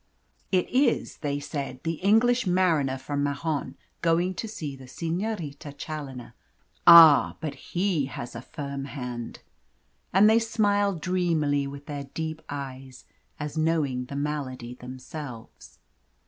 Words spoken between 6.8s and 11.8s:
Ah! but he has a firm hand." And they smiled dreamily